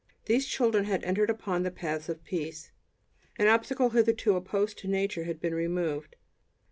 These 0.25 0.47
children 0.47 0.85
had 0.85 1.03
entered 1.03 1.29
upon 1.29 1.61
the 1.61 1.69
paths 1.69 2.09
of 2.09 2.23
peace. 2.23 2.71
An 3.37 3.45
obstacle 3.47 3.91
hitherto 3.91 4.35
opposed 4.35 4.79
to 4.79 4.87
nature 4.87 5.25
had 5.25 5.39
been 5.39 5.53
removed. 5.53 6.15